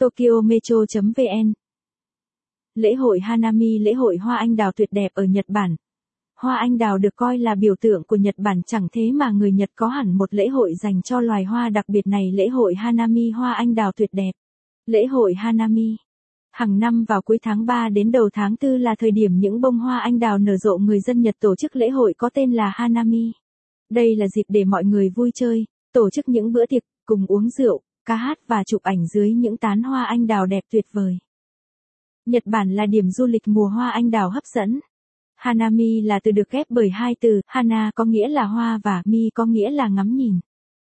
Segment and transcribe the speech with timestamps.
[0.00, 1.52] Tokyo Metro.vn
[2.74, 5.76] Lễ hội Hanami lễ hội hoa anh đào tuyệt đẹp ở Nhật Bản.
[6.36, 9.52] Hoa anh đào được coi là biểu tượng của Nhật Bản chẳng thế mà người
[9.52, 12.74] Nhật có hẳn một lễ hội dành cho loài hoa đặc biệt này lễ hội
[12.74, 14.30] Hanami hoa anh đào tuyệt đẹp.
[14.86, 15.96] Lễ hội Hanami
[16.52, 19.78] Hàng năm vào cuối tháng 3 đến đầu tháng 4 là thời điểm những bông
[19.78, 22.72] hoa anh đào nở rộ người dân Nhật tổ chức lễ hội có tên là
[22.74, 23.32] Hanami.
[23.90, 27.48] Đây là dịp để mọi người vui chơi, tổ chức những bữa tiệc, cùng uống
[27.48, 31.18] rượu, ca hát và chụp ảnh dưới những tán hoa anh đào đẹp tuyệt vời.
[32.26, 34.80] Nhật Bản là điểm du lịch mùa hoa anh đào hấp dẫn.
[35.36, 39.30] Hanami là từ được ghép bởi hai từ, Hana có nghĩa là hoa và Mi
[39.34, 40.40] có nghĩa là ngắm nhìn.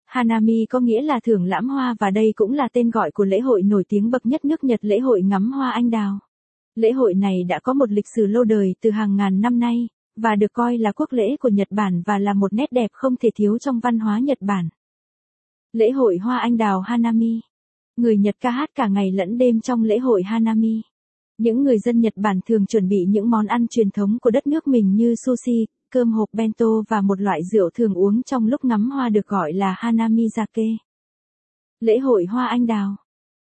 [0.05, 3.39] Hanami có nghĩa là thưởng lãm hoa và đây cũng là tên gọi của lễ
[3.39, 6.19] hội nổi tiếng bậc nhất nước Nhật lễ hội ngắm hoa anh đào.
[6.75, 9.87] Lễ hội này đã có một lịch sử lâu đời từ hàng ngàn năm nay,
[10.15, 13.15] và được coi là quốc lễ của Nhật Bản và là một nét đẹp không
[13.15, 14.69] thể thiếu trong văn hóa Nhật Bản.
[15.73, 17.39] Lễ hội hoa anh đào Hanami
[17.97, 20.81] Người Nhật ca hát cả ngày lẫn đêm trong lễ hội Hanami.
[21.37, 24.47] Những người dân Nhật Bản thường chuẩn bị những món ăn truyền thống của đất
[24.47, 28.65] nước mình như sushi, cơm hộp bento và một loại rượu thường uống trong lúc
[28.65, 30.77] ngắm hoa được gọi là Hanamizake.
[31.79, 32.95] Lễ hội hoa anh đào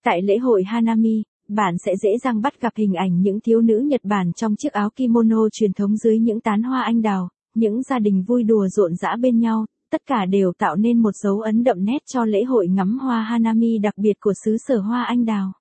[0.03, 3.79] Tại lễ hội Hanami, bạn sẽ dễ dàng bắt gặp hình ảnh những thiếu nữ
[3.79, 7.83] Nhật Bản trong chiếc áo kimono truyền thống dưới những tán hoa anh đào, những
[7.83, 11.39] gia đình vui đùa rộn rã bên nhau, tất cả đều tạo nên một dấu
[11.39, 15.03] ấn đậm nét cho lễ hội ngắm hoa Hanami đặc biệt của xứ sở hoa
[15.03, 15.51] anh đào.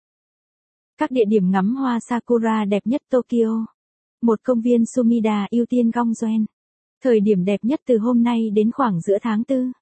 [0.98, 3.66] Các địa điểm ngắm hoa Sakura đẹp nhất Tokyo.
[4.22, 6.44] Một công viên Sumida ưu tiên Gongjuan.
[7.02, 9.72] Thời điểm đẹp nhất từ hôm nay đến khoảng giữa tháng 4.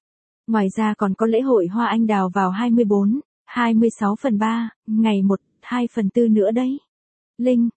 [0.47, 5.21] Ngoài ra còn có lễ hội hoa anh đào vào 24, 26 phần 3, ngày
[5.21, 6.77] 1, 2 phần 4 nữa đấy.
[7.37, 7.69] Linh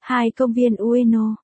[0.00, 1.36] hai Công viên Ueno.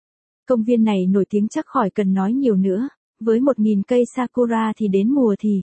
[0.47, 2.89] Công viên này nổi tiếng chắc khỏi cần nói nhiều nữa,
[3.21, 5.61] với 1.000 cây Sakura thì đến mùa thì.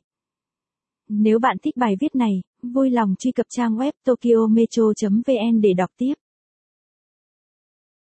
[1.10, 5.90] Nếu bạn thích bài viết này, vui lòng truy cập trang web tokyometro.vn để đọc
[5.98, 6.14] tiếp.